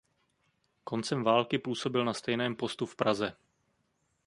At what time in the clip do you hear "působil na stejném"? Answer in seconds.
1.59-2.55